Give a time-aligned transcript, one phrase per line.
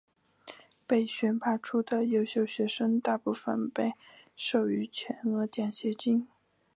[0.87, 3.93] 被选拔出的优秀学生大部分被
[4.35, 6.27] 授予全额奖学金。